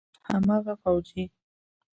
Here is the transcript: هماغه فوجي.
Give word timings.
هماغه 0.29 0.73
فوجي. 0.81 1.25